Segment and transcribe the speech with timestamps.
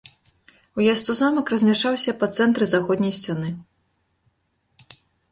[0.79, 3.51] Уезд у замак размяшчаўся па цэнтры заходняй сцяны.